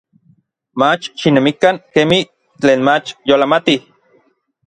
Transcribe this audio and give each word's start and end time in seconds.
Mach 0.79 1.01
xinemikan 1.19 1.75
kemij 1.93 2.23
tlen 2.61 2.79
mach 2.87 3.05
yolamatij. 3.27 3.79